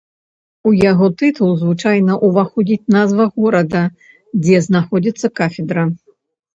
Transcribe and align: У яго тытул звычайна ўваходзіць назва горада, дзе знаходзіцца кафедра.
У 0.69 0.71
яго 0.91 1.09
тытул 1.19 1.51
звычайна 1.65 2.17
ўваходзіць 2.29 2.89
назва 2.97 3.31
горада, 3.39 3.81
дзе 4.41 4.67
знаходзіцца 4.73 5.27
кафедра. 5.41 5.83